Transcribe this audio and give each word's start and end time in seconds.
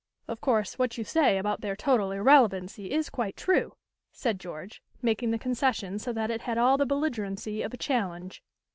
"Of 0.27 0.41
course, 0.41 0.79
what 0.79 0.97
you 0.97 1.03
say 1.03 1.37
about 1.37 1.61
their 1.61 1.75
total 1.75 2.09
irrelevancy 2.11 2.89
is 2.91 3.07
quite 3.07 3.37
true," 3.37 3.73
said 4.11 4.39
George, 4.39 4.81
making 4.99 5.29
the 5.29 5.37
concession 5.37 5.99
so 5.99 6.11
that 6.11 6.31
it 6.31 6.41
had 6.41 6.57
all 6.57 6.75
the 6.75 6.87
belligerency 6.87 7.61
of 7.61 7.71
a 7.71 7.77
challenge. 7.77 8.41